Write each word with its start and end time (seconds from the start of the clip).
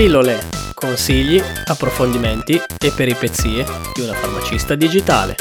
Pillole, 0.00 0.38
consigli, 0.72 1.38
approfondimenti 1.66 2.54
e 2.54 2.90
peripezie 2.96 3.66
di 3.94 4.00
una 4.00 4.14
farmacista 4.14 4.74
digitale. 4.74 5.34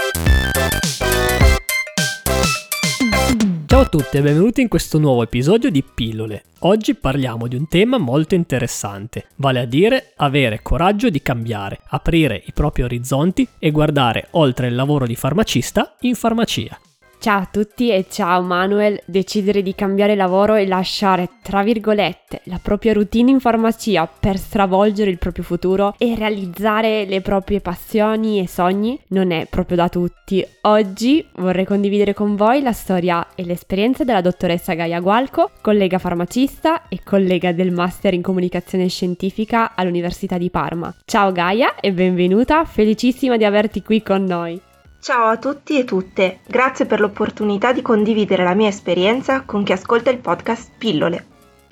Ciao 3.66 3.80
a 3.80 3.86
tutti 3.86 4.18
e 4.18 4.22
benvenuti 4.22 4.60
in 4.60 4.68
questo 4.68 5.00
nuovo 5.00 5.24
episodio 5.24 5.72
di 5.72 5.82
Pillole. 5.82 6.44
Oggi 6.60 6.94
parliamo 6.94 7.48
di 7.48 7.56
un 7.56 7.70
tema 7.70 7.98
molto 7.98 8.36
interessante, 8.36 9.28
vale 9.38 9.62
a 9.62 9.66
dire 9.66 10.12
avere 10.18 10.62
coraggio 10.62 11.10
di 11.10 11.22
cambiare, 11.22 11.80
aprire 11.88 12.44
i 12.46 12.52
propri 12.52 12.84
orizzonti 12.84 13.48
e 13.60 13.72
guardare 13.72 14.28
oltre 14.32 14.68
il 14.68 14.76
lavoro 14.76 15.06
di 15.06 15.16
farmacista 15.16 15.96
in 16.02 16.16
farmacia. 16.16 16.78
Ciao 17.22 17.42
a 17.42 17.50
tutti 17.52 17.92
e 17.92 18.06
ciao 18.10 18.42
Manuel. 18.42 19.02
Decidere 19.04 19.62
di 19.62 19.76
cambiare 19.76 20.16
lavoro 20.16 20.56
e 20.56 20.66
lasciare, 20.66 21.28
tra 21.42 21.64
virgolette, 21.64 22.40
la 22.46 22.62
propria 22.64 22.94
routine 22.94 23.30
in 23.30 23.42
farmacia 23.42 24.08
per 24.08 24.38
stravolgere 24.38 25.12
il 25.12 25.18
proprio 25.18 25.44
futuro 25.44 25.96
e 25.98 26.16
realizzare 26.16 27.04
le 27.04 27.20
proprie 27.20 27.60
passioni 27.60 28.40
e 28.40 28.48
sogni 28.48 28.98
non 29.08 29.32
è 29.32 29.48
proprio 29.50 29.76
da 29.76 29.90
tutti. 29.90 30.48
Oggi 30.62 31.28
vorrei 31.36 31.66
condividere 31.66 32.14
con 32.14 32.38
voi 32.38 32.62
la 32.62 32.72
storia 32.72 33.28
e 33.36 33.44
l'esperienza 33.44 34.06
della 34.06 34.22
dottoressa 34.22 34.74
Gaia 34.74 35.02
Gualco, 35.02 35.52
collega 35.60 35.98
farmacista 35.98 36.88
e 36.88 37.02
collega 37.04 37.52
del 37.52 37.74
Master 37.74 38.14
in 38.14 38.22
Comunicazione 38.22 38.88
Scientifica 38.88 39.76
all'Università 39.76 40.38
di 40.38 40.50
Parma. 40.50 40.96
Ciao 41.04 41.34
Gaia 41.34 41.76
e 41.82 41.92
benvenuta, 41.92 42.64
felicissima 42.64 43.36
di 43.36 43.44
averti 43.44 43.84
qui 43.84 44.02
con 44.02 44.24
noi. 44.24 44.68
Ciao 45.02 45.30
a 45.30 45.38
tutti 45.38 45.80
e 45.80 45.86
tutte, 45.86 46.40
grazie 46.46 46.86
per 46.86 47.00
l'opportunità 47.00 47.72
di 47.72 47.82
condividere 47.82 48.44
la 48.44 48.54
mia 48.54 48.68
esperienza 48.68 49.44
con 49.44 49.64
chi 49.64 49.72
ascolta 49.72 50.10
il 50.10 50.18
podcast 50.18 50.72
Pillole. 50.78 51.26